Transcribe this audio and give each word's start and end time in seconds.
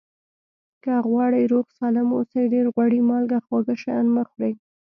که 0.83 0.93
غواړئ 1.07 1.43
روغ 1.53 1.65
سالم 1.77 2.07
اوسئ 2.17 2.43
ډېر 2.53 2.65
غوړي 2.73 2.99
مالګه 3.09 3.39
خواږه 3.45 3.75
شیان 3.81 4.05
مه 4.15 4.23
خوری 4.29 4.53